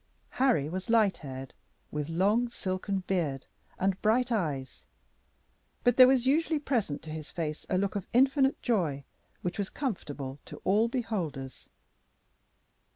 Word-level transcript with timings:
Harry 0.39 0.67
was 0.67 0.89
light 0.89 1.17
haired, 1.17 1.53
with 1.91 2.09
long, 2.09 2.49
silken 2.49 3.01
beard, 3.05 3.45
and 3.77 4.01
bright 4.01 4.31
eyes; 4.31 4.87
but 5.83 5.95
there 5.95 6.07
was 6.07 6.25
usually 6.25 6.57
present 6.57 7.03
to 7.03 7.11
his 7.11 7.29
face 7.29 7.67
a 7.69 7.77
look 7.77 7.95
of 7.95 8.07
infinite 8.11 8.59
joy, 8.63 9.03
which 9.43 9.59
was 9.59 9.69
comfortable 9.69 10.39
to 10.43 10.57
all 10.63 10.87
beholders. 10.87 11.69